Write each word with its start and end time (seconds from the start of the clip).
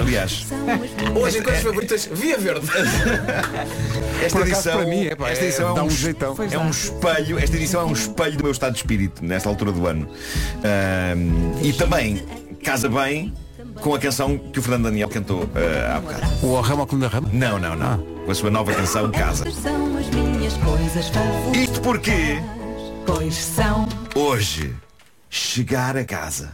Aliás, 0.00 0.46
Hoje 1.14 1.38
em 1.38 1.42
coisas 1.42 1.62
favoritas, 1.62 2.08
via 2.12 2.38
verde. 2.38 2.66
esta 4.22 4.38
Por 4.38 4.46
acaso, 4.46 4.68
edição, 4.68 4.76
para 4.78 4.86
mim, 4.86 5.06
é 5.06 5.14
pá, 5.14 5.30
esta 5.30 5.44
é- 5.44 5.48
edição 5.48 5.70
é, 5.70 5.74
dá 5.74 5.82
um, 5.82 5.86
um 5.86 5.90
jeitão. 5.90 6.34
Pois 6.34 6.52
é 6.52 6.56
dá. 6.56 6.62
um 6.62 6.70
espelho, 6.70 7.38
esta 7.38 7.56
edição 7.56 7.80
é 7.80 7.84
um 7.84 7.92
espelho 7.92 8.36
do 8.36 8.42
meu 8.44 8.52
estado 8.52 8.72
de 8.72 8.78
espírito 8.78 9.24
nesta 9.24 9.48
altura 9.48 9.72
do 9.72 9.86
ano. 9.86 10.08
Ahm, 10.64 11.60
e 11.62 11.72
também 11.72 12.24
casa 12.62 12.88
bem 12.88 13.32
com 13.80 13.94
a 13.94 13.98
canção 13.98 14.38
que 14.38 14.58
o 14.58 14.62
Fernando 14.62 14.84
Daniel 14.84 15.08
cantou 15.08 15.48
ah, 15.54 15.96
há 15.96 16.00
bocado. 16.00 16.46
O 16.46 16.60
Rama 16.60 16.86
ao 16.90 16.98
da 16.98 17.08
Rama? 17.08 17.28
Não, 17.32 17.58
não, 17.58 17.76
não. 17.76 17.98
Com 18.24 18.30
a 18.30 18.34
sua 18.34 18.50
nova 18.50 18.74
canção 18.74 19.10
Casa. 19.10 19.44
São 19.50 19.96
as 19.96 20.08
minhas 20.10 20.54
coisas 20.54 21.08
favoritas. 21.08 21.62
Isto 21.62 21.80
porque 21.80 22.40
Pois 23.06 23.34
são 23.34 23.88
hoje 24.14 24.74
chegar 25.30 25.96
a 25.96 26.04
casa. 26.04 26.52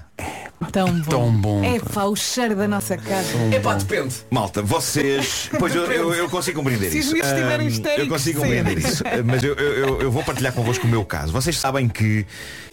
Tão 0.73 0.93
bom. 1.01 1.11
Tão 1.11 1.33
bom. 1.33 1.65
É 1.65 1.79
pá, 1.79 2.05
o 2.05 2.17
cheiro 2.17 2.57
da 2.57 2.67
nossa 2.67 2.97
casa. 2.97 3.29
É 3.53 3.61
pá, 3.61 3.75
depende. 3.75 4.15
Malta, 4.31 4.63
vocês. 4.63 5.51
Pois 5.59 5.75
eu, 5.75 5.85
eu, 5.85 6.15
eu 6.15 6.29
consigo 6.29 6.59
compreender 6.59 6.91
Se 6.91 6.99
os 6.99 7.05
isso. 7.07 7.15
miúdos 7.15 7.31
estiverem 7.33 7.67
histéricos, 7.69 8.05
eu 8.05 8.09
consigo 8.09 8.41
sim. 8.41 8.45
compreender 8.47 8.79
isso. 8.79 9.05
Mas 9.25 9.43
eu, 9.43 9.55
eu, 9.55 9.73
eu- 9.89 10.03
eu 10.03 10.11
vou 10.11 10.25
partilhar 10.25 10.53
convosco 10.53 10.87
o 10.87 10.91
meu 10.91 11.05
caso. 11.05 11.33
Vocês 11.33 11.57
sabem 11.59 11.89
que 11.89 12.27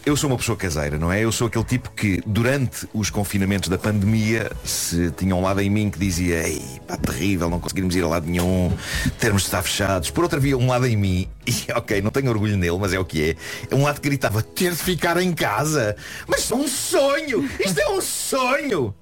eu 0.06 0.16
sou 0.16 0.30
uma 0.30 0.38
pessoa 0.38 0.58
caseira, 0.58 0.98
não 0.98 1.12
é? 1.12 1.24
Eu 1.24 1.32
sou 1.32 1.48
aquele 1.48 1.66
tipo 1.66 1.92
que, 1.92 2.22
durante 2.26 2.88
os 2.94 3.10
confinamentos 3.10 3.68
da 3.70 3.78
pandemia, 3.78 4.50
se 4.64 5.12
tinha 5.12 5.36
um 5.36 5.42
lado 5.42 5.60
em 5.62 5.70
mim 5.70 5.90
que 5.90 6.00
dizia 6.00 6.48
Ei, 6.48 6.62
pá, 6.88 6.96
terrível, 6.98 7.50
não 7.50 7.60
conseguirmos 7.60 7.96
ir 7.96 8.04
a 8.04 8.08
lado 8.08 8.26
nenhum, 8.26 8.72
termos 9.20 9.42
de 9.44 9.48
estar 9.50 9.62
fechados. 9.62 10.10
Por 10.10 10.24
outro 10.24 10.38
havia 10.40 10.58
um 10.58 10.68
lado 10.68 10.88
em 10.88 10.96
mim, 10.96 11.28
e 11.46 11.54
ok, 11.76 12.02
não 12.02 12.12
tenho 12.12 12.30
orgulho 12.30 12.56
nele, 12.58 12.78
mas 12.80 12.94
é 12.94 13.00
o 13.00 13.04
que 13.06 13.32
é. 13.32 13.36
É 13.70 13.76
um 13.76 13.84
lado 13.84 14.00
que 14.00 14.08
gritava, 14.08 14.42
ter 14.42 14.72
de 14.72 14.78
ficar 14.78 15.18
em 15.22 15.34
casa. 15.34 15.96
Mas 16.28 16.50
é 16.50 16.56
um 16.56 16.68
sonho! 16.68 17.48
Isto 17.60 17.80
é 17.80 17.89
um 17.90 18.02
sonho! 18.02 18.94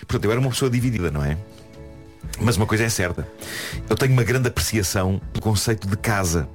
Portanto, 0.00 0.24
eu 0.24 0.30
era 0.30 0.40
uma 0.40 0.50
pessoa 0.50 0.70
dividida, 0.70 1.10
não 1.10 1.24
é? 1.24 1.36
Mas 2.40 2.56
uma 2.56 2.66
coisa 2.66 2.84
é 2.84 2.88
certa. 2.88 3.26
Eu 3.88 3.96
tenho 3.96 4.12
uma 4.12 4.24
grande 4.24 4.48
apreciação 4.48 5.20
do 5.32 5.40
conceito 5.40 5.86
de 5.86 5.96
casa. 5.96 6.48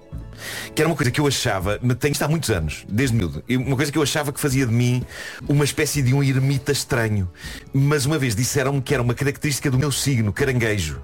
Que 0.73 0.81
era 0.81 0.89
uma 0.89 0.95
coisa 0.95 1.11
que 1.11 1.19
eu 1.19 1.27
achava, 1.27 1.77
mas 1.81 1.97
tenho 1.97 2.13
isto 2.13 2.23
há 2.23 2.27
muitos 2.27 2.49
anos, 2.49 2.85
desde 2.87 3.13
miúdo, 3.13 3.43
uma 3.49 3.75
coisa 3.75 3.91
que 3.91 3.97
eu 3.97 4.01
achava 4.01 4.31
que 4.31 4.39
fazia 4.39 4.65
de 4.65 4.71
mim 4.71 5.03
uma 5.49 5.65
espécie 5.65 6.01
de 6.01 6.13
um 6.13 6.23
ermita 6.23 6.71
estranho. 6.71 7.29
Mas 7.73 8.05
uma 8.05 8.17
vez 8.17 8.35
disseram-me 8.35 8.81
que 8.81 8.93
era 8.93 9.03
uma 9.03 9.13
característica 9.13 9.69
do 9.69 9.77
meu 9.77 9.91
signo, 9.91 10.31
caranguejo. 10.31 11.01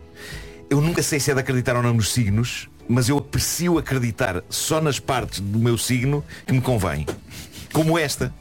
Eu 0.70 0.80
nunca 0.80 1.04
sei 1.04 1.20
se 1.20 1.32
é 1.32 1.34
de 1.34 1.42
acreditar 1.42 1.76
ou 1.76 1.84
não 1.84 1.94
nos 1.94 2.14
signos, 2.14 2.70
mas 2.88 3.10
eu 3.10 3.18
aprecio 3.18 3.78
acreditar 3.78 4.42
só 4.50 4.80
nas 4.80 5.00
partes 5.00 5.40
do 5.42 5.60
meu 5.60 5.78
signo 5.78 6.24
que 6.46 6.54
me 6.54 6.62
convém. 6.62 7.06
Como 7.76 8.00
esta. 8.00 8.34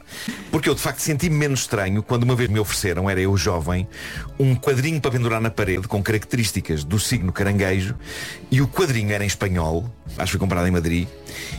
Porque 0.49 0.69
eu 0.69 0.73
de 0.73 0.79
facto 0.79 0.99
senti-me 0.99 1.35
menos 1.35 1.59
estranho 1.59 2.01
quando 2.01 2.23
uma 2.23 2.37
vez 2.37 2.49
me 2.49 2.57
ofereceram, 2.57 3.09
era 3.09 3.19
eu 3.19 3.35
jovem, 3.35 3.85
um 4.39 4.55
quadrinho 4.55 5.01
para 5.01 5.11
pendurar 5.11 5.41
na 5.41 5.49
parede 5.49 5.89
com 5.89 6.01
características 6.01 6.85
do 6.85 6.97
signo 6.97 7.33
caranguejo 7.33 7.95
e 8.49 8.61
o 8.61 8.67
quadrinho 8.69 9.11
era 9.11 9.25
em 9.25 9.27
espanhol, 9.27 9.93
acho 10.11 10.27
que 10.27 10.31
foi 10.31 10.39
comprado 10.39 10.65
em 10.69 10.71
Madrid, 10.71 11.09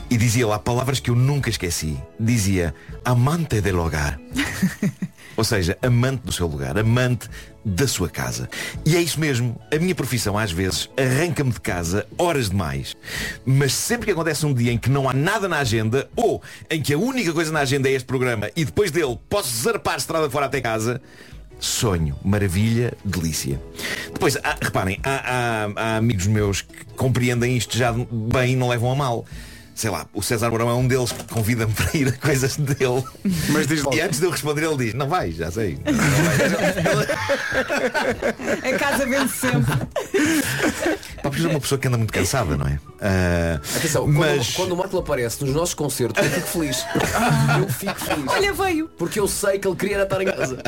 e 0.09 0.17
dizia 0.17 0.47
lá 0.47 0.59
palavras 0.59 1.01
que 1.01 1.11
eu 1.11 1.15
nunca 1.15 1.51
esqueci. 1.51 1.99
Dizia 2.19 2.75
amante 3.05 3.61
del 3.61 3.79
hogar. 3.79 4.19
Ou 5.37 5.45
seja, 5.45 5.77
amante 5.83 6.23
do 6.25 6.33
seu 6.33 6.47
lugar, 6.47 6.79
amante 6.79 7.29
da 7.65 7.87
sua 7.87 8.09
casa. 8.09 8.49
E 8.85 8.97
é 8.97 9.01
isso 9.03 9.21
mesmo. 9.21 9.61
A 9.73 9.79
minha 9.79 9.95
profissão, 9.95 10.39
às 10.39 10.51
vezes, 10.51 10.89
arranca-me 10.97 11.51
de 11.53 11.61
casa 11.61 12.07
horas 12.17 12.49
demais. 12.49 12.97
Mas 13.45 13.75
sempre 13.75 14.07
que 14.07 14.13
acontece 14.13 14.47
um 14.47 14.55
dia 14.55 14.73
em 14.73 14.79
que 14.79 14.89
não 14.89 15.09
há 15.09 15.13
nada 15.13 15.47
na 15.49 15.59
agenda, 15.59 16.09
ou 16.17 16.43
em 16.71 16.81
que 16.81 16.95
a 16.95 16.99
única 16.99 17.33
coisa 17.33 17.53
na 17.53 17.61
agenda 17.61 17.89
é 17.89 17.93
este 17.93 18.07
programa, 18.07 18.51
e 18.57 18.65
depois 18.65 18.91
dele 18.91 19.19
posso 19.29 19.55
zarpar 19.63 19.97
estrada 19.99 20.31
fora 20.31 20.47
até 20.47 20.61
casa, 20.61 21.01
sonho, 21.59 22.17
maravilha, 22.25 22.95
delícia. 23.05 23.61
Depois, 24.13 24.37
há- 24.37 24.57
reparem, 24.63 24.99
há, 25.03 25.11
há- 25.67 25.73
há 25.77 25.97
amigos 25.97 26.27
meus 26.27 26.63
que 26.63 26.85
compreendem 26.97 27.57
isto 27.57 27.77
já 27.77 27.93
bem 27.93 28.53
e 28.53 28.57
não 28.57 28.69
levam 28.69 28.91
a 28.93 28.95
mal. 28.95 29.25
Sei 29.77 29.91
lá, 29.91 30.07
o 30.15 30.23
César 30.23 30.49
Mourão 30.49 30.71
é 30.71 30.75
um 30.75 30.89
deles 30.89 31.13
que 31.13 31.23
convida-me 31.25 31.75
para 31.75 31.95
ir 31.95 32.09
a 32.09 32.13
coisas 32.13 32.57
dele. 32.57 33.05
Mas 33.51 33.67
diz 33.67 33.83
logo. 33.83 33.95
E 33.95 34.01
antes 34.01 34.19
de 34.19 34.25
eu 34.25 34.31
responder, 34.31 34.65
ele 34.65 34.77
diz: 34.79 34.95
Não 34.95 35.07
vais, 35.07 35.37
já 35.37 35.51
sei. 35.51 35.79
A 38.65 38.79
casa 38.79 39.05
vence 39.07 39.37
sempre. 39.37 39.77
Pá, 41.23 41.29
porque 41.31 41.45
é 41.45 41.49
uma 41.49 41.61
pessoa 41.61 41.79
que 41.79 41.89
anda 41.89 41.99
muito 41.99 42.13
cansada, 42.13 42.57
não 42.57 42.67
é? 42.67 42.79
Ah, 43.03 43.61
Atenção, 43.77 44.07
mas 44.07 44.55
quando, 44.55 44.57
quando 44.57 44.73
o 44.73 44.77
Marco 44.79 44.97
aparece 44.99 45.45
nos 45.45 45.55
nossos 45.55 45.75
concertos, 45.75 46.25
eu 46.25 46.31
fico 46.31 46.47
feliz. 46.47 46.87
Eu 47.61 47.69
fico 47.69 48.01
feliz. 48.01 48.25
Olha, 48.29 48.53
veio. 48.53 48.89
Porque 48.97 49.21
eu 49.21 49.29
sei 49.29 49.59
que 49.59 49.69
ele 49.69 49.77
queria 49.77 50.03
estar 50.03 50.21
em 50.21 50.27
casa. 50.27 50.59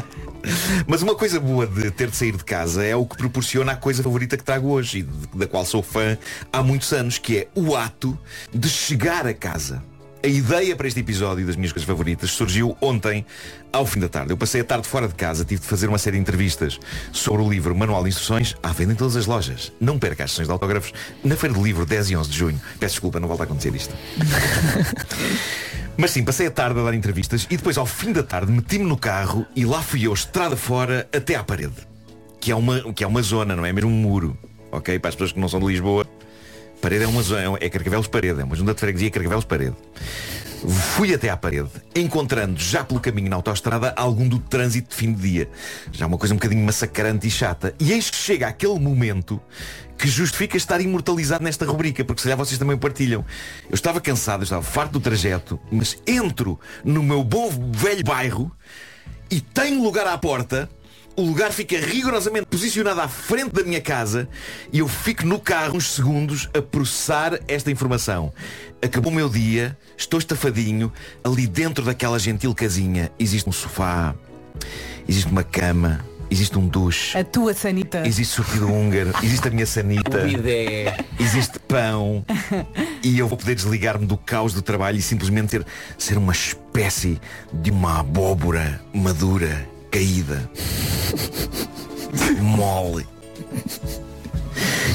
Mas 0.86 1.02
uma 1.02 1.14
coisa 1.14 1.40
boa 1.40 1.66
de 1.66 1.90
ter 1.90 2.08
de 2.10 2.16
sair 2.16 2.36
de 2.36 2.44
casa 2.44 2.84
é 2.84 2.94
o 2.94 3.04
que 3.04 3.16
proporciona 3.16 3.72
a 3.72 3.76
coisa 3.76 4.02
favorita 4.02 4.36
que 4.36 4.44
trago 4.44 4.68
hoje 4.68 5.00
e 5.00 5.36
da 5.36 5.46
qual 5.46 5.64
sou 5.64 5.82
fã 5.82 6.16
há 6.52 6.62
muitos 6.62 6.92
anos, 6.92 7.18
que 7.18 7.38
é 7.38 7.48
o 7.54 7.76
ato 7.76 8.18
de 8.52 8.68
chegar 8.68 9.26
a 9.26 9.34
casa. 9.34 9.82
A 10.20 10.26
ideia 10.26 10.74
para 10.74 10.88
este 10.88 10.98
episódio 10.98 11.46
das 11.46 11.54
minhas 11.54 11.72
coisas 11.72 11.86
favoritas 11.86 12.32
surgiu 12.32 12.76
ontem, 12.80 13.24
ao 13.72 13.86
fim 13.86 14.00
da 14.00 14.08
tarde. 14.08 14.32
Eu 14.32 14.36
passei 14.36 14.60
a 14.60 14.64
tarde 14.64 14.88
fora 14.88 15.06
de 15.06 15.14
casa, 15.14 15.44
tive 15.44 15.60
de 15.60 15.66
fazer 15.66 15.86
uma 15.88 15.98
série 15.98 16.16
de 16.16 16.22
entrevistas 16.22 16.80
sobre 17.12 17.40
o 17.40 17.48
livro 17.48 17.74
Manual 17.74 18.02
de 18.02 18.08
Instruções 18.08 18.56
à 18.60 18.72
venda 18.72 18.94
em 18.94 18.96
todas 18.96 19.14
as 19.14 19.26
lojas. 19.26 19.72
Não 19.80 19.96
perca 19.96 20.24
as 20.24 20.32
sessões 20.32 20.48
de 20.48 20.52
autógrafos 20.52 20.92
na 21.22 21.36
Feira 21.36 21.54
do 21.54 21.62
Livro, 21.62 21.86
10 21.86 22.10
e 22.10 22.16
11 22.16 22.30
de 22.30 22.36
junho. 22.36 22.60
Peço 22.80 22.94
desculpa, 22.94 23.20
não 23.20 23.28
volta 23.28 23.44
a 23.44 23.46
acontecer 23.46 23.72
isto. 23.74 23.94
Mas 26.00 26.12
sim, 26.12 26.22
passei 26.22 26.46
a 26.46 26.50
tarde 26.52 26.78
a 26.78 26.84
dar 26.84 26.94
entrevistas 26.94 27.44
e 27.50 27.56
depois 27.56 27.76
ao 27.76 27.84
fim 27.84 28.12
da 28.12 28.22
tarde 28.22 28.52
meti-me 28.52 28.84
no 28.84 28.96
carro 28.96 29.44
e 29.56 29.64
lá 29.64 29.82
fui 29.82 30.06
eu 30.06 30.12
estrada 30.12 30.56
fora 30.56 31.08
até 31.12 31.34
à 31.34 31.42
parede. 31.42 31.74
Que 32.40 32.52
é 32.52 32.54
uma, 32.54 32.92
que 32.92 33.02
é 33.02 33.06
uma 33.06 33.20
zona, 33.20 33.56
não 33.56 33.66
é 33.66 33.72
mesmo 33.72 33.90
um 33.90 33.94
muro. 33.94 34.38
Ok? 34.70 34.96
Para 35.00 35.08
as 35.08 35.16
pessoas 35.16 35.32
que 35.32 35.40
não 35.40 35.48
são 35.48 35.58
de 35.58 35.66
Lisboa, 35.66 36.06
parede 36.80 37.02
é 37.02 37.08
uma 37.08 37.20
zona, 37.20 37.58
é 37.60 37.68
Carcavelos 37.68 38.06
Parede, 38.06 38.40
é 38.40 38.44
uma 38.44 38.54
junta 38.54 38.74
de 38.74 38.80
freguesia 38.80 39.10
Carcavelos 39.10 39.44
Parede. 39.44 39.74
Fui 40.66 41.14
até 41.14 41.28
à 41.28 41.36
parede, 41.36 41.70
encontrando 41.94 42.58
já 42.58 42.82
pelo 42.82 42.98
caminho 42.98 43.30
na 43.30 43.36
autoestrada 43.36 43.94
algum 43.96 44.28
do 44.28 44.38
trânsito 44.38 44.90
de 44.90 44.96
fim 44.96 45.12
de 45.12 45.22
dia. 45.22 45.50
Já 45.92 46.06
uma 46.06 46.18
coisa 46.18 46.34
um 46.34 46.36
bocadinho 46.36 46.64
massacrante 46.64 47.28
e 47.28 47.30
chata. 47.30 47.74
E 47.78 47.92
eis 47.92 48.10
que 48.10 48.16
chega 48.16 48.48
aquele 48.48 48.78
momento 48.78 49.40
que 49.96 50.08
justifica 50.08 50.56
estar 50.56 50.80
imortalizado 50.80 51.44
nesta 51.44 51.64
rubrica, 51.64 52.04
porque 52.04 52.20
se 52.20 52.24
calhar 52.24 52.38
vocês 52.38 52.58
também 52.58 52.76
partilham. 52.76 53.24
Eu 53.68 53.74
estava 53.74 54.00
cansado, 54.00 54.40
eu 54.40 54.44
estava 54.44 54.62
farto 54.62 54.92
do 54.92 55.00
trajeto, 55.00 55.60
mas 55.70 55.96
entro 56.06 56.58
no 56.84 57.02
meu 57.02 57.22
bom 57.22 57.50
velho 57.72 58.04
bairro 58.04 58.50
e 59.30 59.40
tenho 59.40 59.82
lugar 59.82 60.06
à 60.06 60.16
porta. 60.18 60.68
O 61.18 61.22
lugar 61.22 61.50
fica 61.50 61.76
rigorosamente 61.80 62.46
posicionado 62.46 63.00
à 63.00 63.08
frente 63.08 63.50
da 63.50 63.64
minha 63.64 63.80
casa 63.80 64.28
e 64.72 64.78
eu 64.78 64.86
fico 64.86 65.26
no 65.26 65.40
carro 65.40 65.76
uns 65.76 65.92
segundos 65.94 66.48
a 66.56 66.62
processar 66.62 67.40
esta 67.48 67.72
informação. 67.72 68.32
Acabou 68.80 69.10
o 69.10 69.14
meu 69.16 69.28
dia, 69.28 69.76
estou 69.96 70.20
estafadinho, 70.20 70.92
ali 71.24 71.48
dentro 71.48 71.84
daquela 71.84 72.20
gentil 72.20 72.54
casinha 72.54 73.10
existe 73.18 73.48
um 73.48 73.52
sofá, 73.52 74.14
existe 75.08 75.28
uma 75.28 75.42
cama, 75.42 76.04
existe 76.30 76.56
um 76.56 76.68
duche, 76.68 77.18
A 77.18 77.24
tua 77.24 77.52
sanita. 77.52 78.06
existe 78.06 78.36
sortido 78.36 78.72
húngaro, 78.72 79.12
existe 79.20 79.48
a 79.48 79.50
minha 79.50 79.66
sanita. 79.66 80.20
Existe 81.18 81.58
pão 81.58 82.24
e 83.02 83.18
eu 83.18 83.26
vou 83.26 83.36
poder 83.36 83.56
desligar-me 83.56 84.06
do 84.06 84.16
caos 84.16 84.54
do 84.54 84.62
trabalho 84.62 84.96
e 84.96 85.02
simplesmente 85.02 85.48
ter, 85.48 85.66
ser 85.98 86.16
uma 86.16 86.32
espécie 86.32 87.20
de 87.52 87.72
uma 87.72 87.98
abóbora 87.98 88.80
madura, 88.94 89.68
caída, 89.90 90.48
mole. 92.40 93.06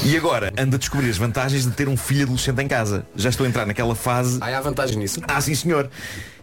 E 0.04 0.16
agora 0.16 0.52
ando 0.58 0.76
a 0.76 0.78
descobrir 0.78 1.08
as 1.08 1.16
vantagens 1.16 1.64
de 1.64 1.70
ter 1.70 1.88
um 1.88 1.96
filho 1.96 2.24
adolescente 2.24 2.60
em 2.62 2.68
casa. 2.68 3.06
Já 3.16 3.30
estou 3.30 3.46
a 3.46 3.48
entrar 3.48 3.64
naquela 3.66 3.94
fase. 3.94 4.38
Aí 4.40 4.52
há 4.54 4.60
vantagem 4.60 4.98
nisso. 4.98 5.20
Ah, 5.26 5.40
sim 5.40 5.54
senhor. 5.54 5.88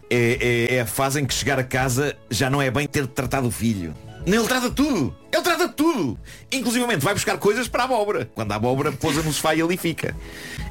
É, 0.10 0.68
é- 0.72 0.76
é 0.76 0.82
a 0.82 0.86
fase 0.86 1.22
em 1.22 1.26
que 1.26 1.34
chegar 1.34 1.60
a 1.60 1.64
casa 1.64 2.16
já 2.30 2.50
não 2.50 2.62
é 2.62 2.72
bem 2.72 2.88
ter 2.88 3.06
tratado 3.08 3.48
o 3.48 3.52
filho. 3.52 3.94
Não, 4.26 4.40
ele 4.40 4.48
trata 4.48 4.70
tudo. 4.70 5.16
Ele 5.32 5.42
trata 5.42 5.68
tudo. 5.68 6.18
Inclusivamente 6.52 7.04
vai 7.04 7.14
buscar 7.14 7.38
coisas 7.38 7.68
para 7.68 7.84
a 7.84 7.86
abóbora. 7.86 8.30
Quando 8.36 8.52
a 8.52 8.56
abóbora 8.56 8.92
pousa 8.92 9.22
no 9.24 9.32
sofá 9.32 9.56
e 9.56 9.62
ali 9.62 9.78
fica. 9.78 10.16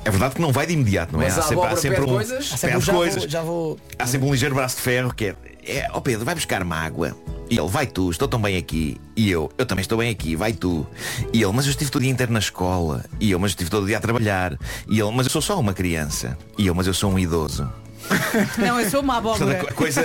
É 0.04 0.10
verdade 0.10 0.34
que 0.34 0.40
não 0.40 0.52
vai 0.52 0.66
de 0.66 0.72
imediato, 0.72 1.12
não 1.12 1.22
é? 1.22 1.24
Mas 1.26 1.38
a 1.38 1.46
abóbora 1.46 1.76
pede 1.76 1.96
coisas? 2.00 2.50
Há 2.50 2.54
Há 2.54 2.58
sempre 2.58 2.80
já, 2.80 2.92
coisas. 2.92 3.22
Vou, 3.22 3.28
já 3.28 3.42
vou. 3.42 3.78
Há 3.98 4.06
sempre 4.06 4.28
um 4.28 4.32
ligeiro 4.32 4.54
braço 4.54 4.76
de 4.76 4.82
ferro 4.82 5.12
que 5.14 5.26
é, 5.26 5.34
é 5.66 5.88
ó 5.92 6.00
Pedro, 6.00 6.24
vai 6.24 6.34
buscar-me 6.34 6.72
água. 6.72 7.16
E 7.50 7.58
ele, 7.58 7.68
vai 7.68 7.84
tu, 7.86 8.10
estou 8.10 8.28
tão 8.28 8.40
bem 8.40 8.56
aqui. 8.56 8.96
E 9.16 9.28
eu, 9.28 9.50
eu 9.58 9.66
também 9.66 9.82
estou 9.82 9.98
bem 9.98 10.08
aqui, 10.08 10.36
vai 10.36 10.52
tu. 10.52 10.86
E 11.32 11.42
ele, 11.42 11.52
mas 11.52 11.66
eu 11.66 11.72
estive 11.72 11.90
todo 11.90 12.00
o 12.00 12.04
dia 12.04 12.12
inteiro 12.12 12.32
na 12.32 12.38
escola. 12.38 13.04
E 13.18 13.32
eu, 13.32 13.38
mas 13.40 13.50
eu 13.50 13.54
estive 13.54 13.68
todo 13.70 13.82
o 13.82 13.86
dia 13.86 13.98
a 13.98 14.00
trabalhar. 14.00 14.56
E 14.88 15.00
ele, 15.00 15.10
mas 15.10 15.26
eu 15.26 15.32
sou 15.32 15.42
só 15.42 15.58
uma 15.58 15.74
criança. 15.74 16.38
E 16.56 16.68
eu, 16.68 16.74
mas 16.74 16.86
eu 16.86 16.94
sou 16.94 17.10
um 17.10 17.18
idoso. 17.18 17.68
Não, 18.58 18.80
eu 18.80 18.90
sou 18.90 19.00
uma 19.02 19.20
Portanto, 19.20 19.50
abóbora. 19.50 19.70
a 19.70 19.74
coisa, 19.74 20.00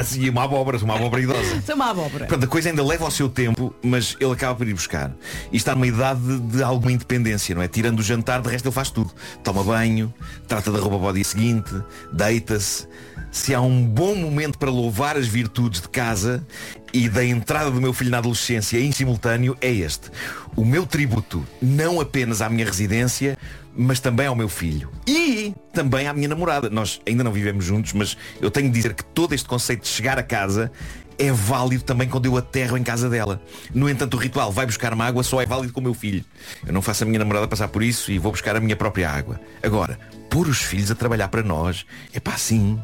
assim, 0.00 0.28
uma 0.28 0.44
abóbora, 0.44 0.78
uma 0.78 0.96
abóbora 0.96 1.22
idosa. 1.22 1.62
Sou 1.64 1.74
uma 1.74 1.90
abóbora. 1.90 2.26
Portanto, 2.26 2.44
a 2.44 2.46
coisa 2.46 2.68
ainda 2.68 2.84
leva 2.84 3.04
ao 3.04 3.10
seu 3.10 3.28
tempo, 3.28 3.74
mas 3.82 4.16
ele 4.20 4.32
acaba 4.32 4.54
por 4.54 4.66
ir 4.66 4.74
buscar. 4.74 5.12
E 5.52 5.56
está 5.56 5.74
numa 5.74 5.86
idade 5.86 6.20
de, 6.20 6.38
de 6.56 6.62
alguma 6.62 6.92
independência, 6.92 7.54
não 7.54 7.62
é? 7.62 7.68
Tirando 7.68 8.00
o 8.00 8.02
jantar, 8.02 8.40
de 8.40 8.48
resto 8.48 8.66
ele 8.66 8.74
faz 8.74 8.90
tudo. 8.90 9.12
Toma 9.42 9.62
banho, 9.62 10.12
trata 10.48 10.70
da 10.72 10.78
roupa 10.78 10.98
para 10.98 11.08
o 11.08 11.12
dia 11.12 11.24
seguinte, 11.24 11.72
deita-se. 12.12 12.86
Se 13.30 13.52
há 13.54 13.60
um 13.60 13.84
bom 13.84 14.14
momento 14.14 14.58
para 14.58 14.70
louvar 14.70 15.16
as 15.16 15.26
virtudes 15.26 15.80
de 15.80 15.88
casa, 15.88 16.46
e 16.94 17.08
da 17.08 17.24
entrada 17.24 17.72
do 17.72 17.80
meu 17.80 17.92
filho 17.92 18.12
na 18.12 18.18
adolescência 18.18 18.78
em 18.78 18.92
simultâneo 18.92 19.56
é 19.60 19.68
este. 19.68 20.12
O 20.54 20.64
meu 20.64 20.86
tributo 20.86 21.44
não 21.60 22.00
apenas 22.00 22.40
à 22.40 22.48
minha 22.48 22.64
residência, 22.64 23.36
mas 23.76 23.98
também 23.98 24.28
ao 24.28 24.36
meu 24.36 24.48
filho. 24.48 24.88
E 25.04 25.52
também 25.72 26.06
à 26.06 26.12
minha 26.12 26.28
namorada. 26.28 26.70
Nós 26.70 27.00
ainda 27.04 27.24
não 27.24 27.32
vivemos 27.32 27.64
juntos, 27.64 27.92
mas 27.92 28.16
eu 28.40 28.48
tenho 28.48 28.68
de 28.68 28.76
dizer 28.76 28.94
que 28.94 29.04
todo 29.04 29.34
este 29.34 29.48
conceito 29.48 29.82
de 29.82 29.88
chegar 29.88 30.20
a 30.20 30.22
casa 30.22 30.70
é 31.18 31.32
válido 31.32 31.82
também 31.82 32.08
quando 32.08 32.26
eu 32.26 32.36
aterro 32.36 32.78
em 32.78 32.84
casa 32.84 33.10
dela. 33.10 33.42
No 33.74 33.90
entanto, 33.90 34.14
o 34.14 34.20
ritual 34.20 34.52
vai 34.52 34.64
buscar 34.64 34.92
uma 34.92 35.04
água 35.04 35.24
só 35.24 35.42
é 35.42 35.46
válido 35.46 35.72
com 35.72 35.80
o 35.80 35.82
meu 35.82 35.94
filho. 35.94 36.24
Eu 36.64 36.72
não 36.72 36.80
faço 36.80 37.02
a 37.02 37.06
minha 37.06 37.18
namorada 37.18 37.48
passar 37.48 37.66
por 37.66 37.82
isso 37.82 38.12
e 38.12 38.20
vou 38.20 38.30
buscar 38.30 38.54
a 38.54 38.60
minha 38.60 38.76
própria 38.76 39.10
água. 39.10 39.40
Agora, 39.60 39.98
pôr 40.30 40.46
os 40.46 40.58
filhos 40.58 40.92
a 40.92 40.94
trabalhar 40.94 41.26
para 41.26 41.42
nós, 41.42 41.84
é 42.12 42.20
pá, 42.20 42.36
sim. 42.36 42.80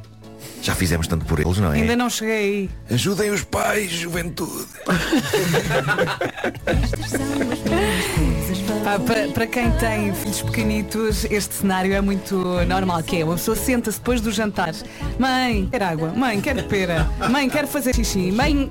Já 0.63 0.75
fizemos 0.75 1.07
tanto 1.07 1.25
por 1.25 1.41
eles, 1.41 1.57
não 1.59 1.73
é? 1.73 1.77
Ainda 1.77 1.97
não 1.97 2.11
cheguei 2.11 2.37
aí. 2.37 2.71
Ajudem 2.95 3.31
os 3.31 3.43
pais, 3.45 3.91
juventude. 3.91 4.67
Pá, 8.85 8.99
para, 8.99 9.29
para 9.29 9.47
quem 9.47 9.71
tem 9.73 10.15
filhos 10.15 10.43
pequenitos, 10.43 11.25
este 11.27 11.55
cenário 11.55 11.93
é 11.93 12.01
muito 12.01 12.37
normal, 12.67 13.03
que 13.03 13.21
é 13.21 13.25
uma 13.25 13.35
pessoa 13.35 13.57
senta-se 13.57 13.99
depois 13.99 14.21
do 14.21 14.31
jantar. 14.33 14.73
Mãe, 15.19 15.69
quer 15.71 15.83
água? 15.83 16.13
Mãe, 16.13 16.41
quer 16.41 16.63
pera? 16.67 17.09
Mãe, 17.31 17.49
quer 17.49 17.67
fazer 17.67 17.95
xixi? 17.95 18.33
Mãe. 18.33 18.71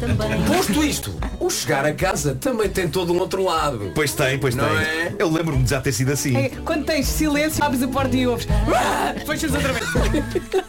Também. 0.00 0.42
Posto 0.44 0.84
isto, 0.84 1.14
o 1.40 1.50
chegar 1.50 1.84
a 1.84 1.92
casa 1.92 2.34
também 2.34 2.68
tem 2.68 2.88
todo 2.88 3.12
um 3.12 3.18
outro 3.18 3.44
lado. 3.44 3.92
Pois 3.94 4.12
tem, 4.14 4.38
pois 4.38 4.54
Não 4.54 4.64
tem. 4.68 4.76
é? 4.76 5.14
Eu 5.18 5.30
lembro-me 5.30 5.62
de 5.62 5.70
já 5.70 5.80
ter 5.80 5.92
sido 5.92 6.12
assim. 6.12 6.36
É, 6.36 6.48
quando 6.64 6.84
tens 6.84 7.06
silêncio, 7.06 7.62
abres 7.64 7.82
a 7.82 7.88
porta 7.88 8.16
e 8.16 8.26
ouves. 8.26 8.46
Ah! 8.74 9.14
Fechas 9.26 9.52
outra 9.54 9.72
vez. 9.72 9.86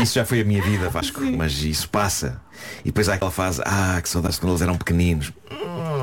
Isso 0.00 0.14
já 0.14 0.24
foi 0.24 0.40
a 0.40 0.44
minha 0.44 0.62
vida, 0.62 0.88
Vasco. 0.90 1.20
Mas 1.20 1.60
isso 1.62 1.88
passa. 1.88 2.40
E 2.82 2.86
depois 2.86 3.08
há 3.08 3.14
aquela 3.14 3.30
fase, 3.32 3.60
ah, 3.64 3.98
que 4.00 4.08
saudades 4.08 4.38
quando 4.38 4.52
eles 4.52 4.62
eram 4.62 4.76
pequeninos. 4.76 5.32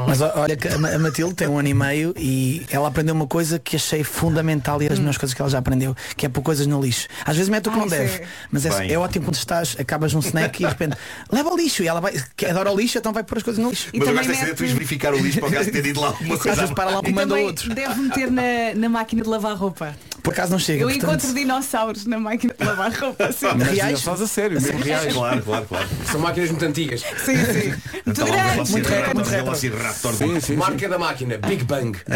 Mas 0.07 0.21
olha 0.21 0.55
que 0.55 0.67
a 0.67 0.77
Ma- 0.77 0.89
a 0.89 0.99
Matilde 0.99 1.33
tem 1.33 1.47
um 1.47 1.57
ano 1.57 1.67
e 1.67 1.73
meio 1.73 2.13
e 2.17 2.65
ela 2.69 2.87
aprendeu 2.87 3.13
uma 3.15 3.27
coisa 3.27 3.57
que 3.59 3.75
achei 3.75 4.03
fundamental 4.03 4.81
e 4.81 4.85
é 4.85 4.89
das 4.89 4.99
melhores 4.99 5.17
coisas 5.17 5.33
que 5.33 5.41
ela 5.41 5.49
já 5.49 5.57
aprendeu, 5.57 5.95
que 6.15 6.25
é 6.25 6.29
pôr 6.29 6.41
coisas 6.41 6.67
no 6.67 6.81
lixo. 6.81 7.07
Às 7.25 7.35
vezes 7.37 7.49
mete 7.49 7.67
o 7.69 7.71
que 7.71 7.77
não 7.79 7.87
deve, 7.87 8.23
é- 8.23 8.27
mas 8.51 8.65
é, 8.65 8.91
é 8.91 8.97
ótimo 8.99 9.25
quando 9.25 9.35
estás, 9.35 9.75
acabas 9.79 10.13
num 10.13 10.19
snack 10.19 10.61
e 10.61 10.65
de 10.65 10.71
repente 10.71 10.95
leva 11.31 11.49
ao 11.49 11.57
lixo 11.57 11.83
e 11.83 11.87
ela 11.87 11.99
vai, 11.99 12.13
que 12.35 12.45
adora 12.45 12.71
o 12.71 12.77
lixo, 12.77 12.97
então 12.97 13.11
vai 13.13 13.23
pôr 13.23 13.37
as 13.37 13.43
coisas 13.43 13.63
no 13.63 13.69
lixo. 13.69 13.89
E 13.93 13.99
Mas 13.99 14.07
eu 14.07 14.13
gosto 14.13 14.27
dessa 14.27 14.39
ideia 14.41 14.45
de 14.45 14.49
mete- 14.51 14.57
depois 14.59 14.71
verificar 14.71 15.13
o 15.13 15.17
lixo 15.17 15.39
para 15.39 15.49
o 15.49 15.51
caso 15.51 15.65
de 15.65 15.81
ter 15.81 15.85
ido 15.87 15.99
lá 16.01 16.07
alguma 16.07 16.35
Às 16.35 16.41
coisa. 16.41 16.61
vezes 16.61 16.75
para 16.75 16.89
lá 16.91 16.99
E 17.03 17.13
também 17.13 17.45
outro. 17.45 17.73
deve 17.73 18.01
meter 18.01 18.31
na, 18.31 18.41
na 18.75 18.89
máquina 18.89 19.21
de 19.23 19.29
lavar 19.29 19.55
roupa. 19.55 19.95
Por 20.25 20.33
acaso 20.33 20.51
não 20.51 20.57
chega. 20.57 20.81
Eu 20.81 20.87
portanto, 20.89 21.11
encontro 21.11 21.33
dinossauros 21.35 22.05
na 22.07 22.17
máquina 22.17 22.51
de 22.57 22.65
lavar 22.65 22.91
roupa. 22.91 23.31
Sim, 23.31 23.45
Mas 23.59 23.67
Reais? 23.67 24.01
Faz 24.01 24.21
a 24.21 24.27
sério, 24.27 24.59
mesmo 24.59 24.79
reais. 24.79 25.13
Claro, 25.13 25.41
claro, 25.43 25.65
claro. 25.67 25.87
São 26.11 26.19
máquinas 26.19 26.49
muito 26.49 26.65
antigas. 26.65 27.01
sim. 27.01 27.35
sim. 27.35 27.73
Muito 28.05 28.21
Está 28.21 28.25
lá 28.25 28.31
o 28.31 28.53
grande, 28.55 28.71
muito 28.71 28.89
grande. 28.89 29.21
o 29.21 29.23
Velociraptor. 29.23 30.13
Sim, 30.15 30.33
sim, 30.33 30.39
sim. 30.39 30.55
Marca 30.55 30.89
da 30.89 30.97
máquina, 30.97 31.37
Big 31.37 31.63
Bang. 31.63 31.95